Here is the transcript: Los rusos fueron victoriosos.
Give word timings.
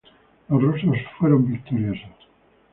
Los 0.49 0.63
rusos 0.63 0.97
fueron 1.19 1.47
victoriosos. 1.47 2.09